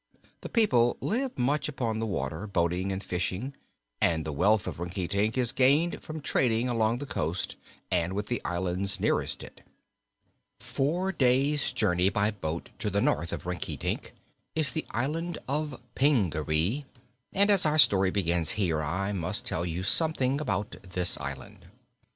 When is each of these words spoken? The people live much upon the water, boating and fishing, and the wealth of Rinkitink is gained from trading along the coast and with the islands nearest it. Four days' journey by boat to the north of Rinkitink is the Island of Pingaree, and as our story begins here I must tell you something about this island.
The 0.41 0.49
people 0.49 0.97
live 0.99 1.37
much 1.37 1.69
upon 1.69 1.99
the 1.99 2.07
water, 2.07 2.47
boating 2.47 2.91
and 2.91 3.03
fishing, 3.03 3.53
and 4.01 4.25
the 4.25 4.31
wealth 4.31 4.65
of 4.65 4.79
Rinkitink 4.79 5.37
is 5.37 5.51
gained 5.51 6.01
from 6.01 6.21
trading 6.21 6.67
along 6.67 6.97
the 6.97 7.05
coast 7.05 7.55
and 7.91 8.13
with 8.13 8.25
the 8.25 8.43
islands 8.43 8.99
nearest 8.99 9.43
it. 9.43 9.61
Four 10.59 11.11
days' 11.11 11.71
journey 11.71 12.09
by 12.09 12.31
boat 12.31 12.69
to 12.79 12.89
the 12.89 12.99
north 12.99 13.31
of 13.31 13.45
Rinkitink 13.45 14.13
is 14.55 14.71
the 14.71 14.87
Island 14.89 15.37
of 15.47 15.79
Pingaree, 15.93 16.85
and 17.31 17.51
as 17.51 17.63
our 17.67 17.77
story 17.77 18.09
begins 18.09 18.53
here 18.57 18.81
I 18.81 19.13
must 19.13 19.45
tell 19.45 19.67
you 19.67 19.83
something 19.83 20.41
about 20.41 20.71
this 20.81 21.15
island. 21.19 21.65